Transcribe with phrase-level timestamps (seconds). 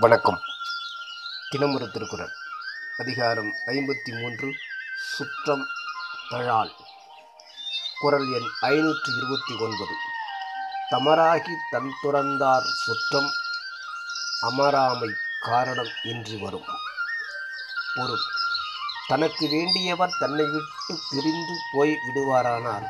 [0.00, 0.40] வணக்கம்.
[1.50, 2.30] தினமொரு திருக்குறள்.
[2.98, 4.54] அதிகாரம் ஐம்பத்தி மூன்று
[4.96, 5.66] சுற்றம்
[6.28, 6.86] தழால்.
[8.00, 9.94] குரல் எண் ஐநூற்று இருபத்தி ஒன்பது.
[10.90, 13.30] தமராகி தன் துறந்தார் சுற்றம்
[14.42, 16.64] அமராமை காரணம் இன்றி வரும்.
[17.94, 18.20] பொருள்.
[19.06, 22.86] தனக்கு வேண்டியவர் தன்னை விட்டு பிரிந்து போய் விடுவாரானால்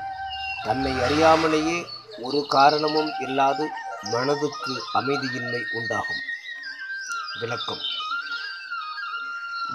[0.63, 1.87] தன்னை அறியாமலேயே
[2.19, 3.69] ஒரு காரணமும் இல்லாது
[4.03, 6.23] மனதுக்கு அமைதியின்மை உண்டாகும்.
[7.41, 7.81] விளக்கம்.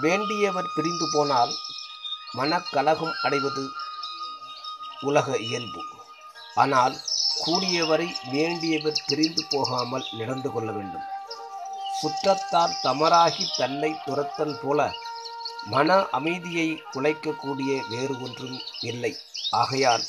[0.02, 1.54] வேண்டியவர் பிரிந்து போனால்
[2.32, 3.70] மனக்கலகம் அடைவது
[5.04, 5.82] உலக இயல்பு.
[6.54, 6.94] ஆனால்
[7.46, 11.06] கூடியவரை வேண்டியவர் பிரிந்து போகாமல் நடந்து கொள்ள வேண்டும்.
[12.00, 14.80] சுற்றத்தார் தமராகி தன்னை துரத்தல் போல
[15.66, 19.12] மன அமைதியை குலைக்கக்கூடிய வேறு ஒன்றும் இல்லை.
[19.50, 20.04] ஆகையால்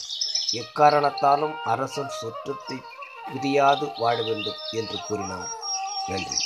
[0.54, 2.78] எக்காரணத்தாலும் அரசன் சுற்றத்தை
[3.34, 5.50] பிரியாது வாழ வேண்டும் என்று கூறினார்.
[6.08, 6.38] நன்றி.